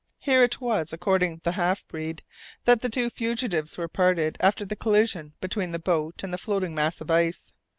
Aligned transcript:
Here 0.17 0.41
it 0.41 0.59
was, 0.59 0.91
according 0.91 1.37
to 1.37 1.43
the 1.43 1.51
half 1.51 1.87
breed, 1.87 2.23
that 2.65 2.81
the 2.81 2.89
two 2.89 3.11
fugitives 3.11 3.77
were 3.77 3.87
parted 3.87 4.35
after 4.39 4.65
the 4.65 4.75
collision 4.75 5.33
between 5.39 5.73
the 5.73 5.77
boat 5.77 6.23
and 6.23 6.33
the 6.33 6.39
floating 6.39 6.73
mass 6.73 7.01
of 7.01 7.11
ice. 7.11 7.51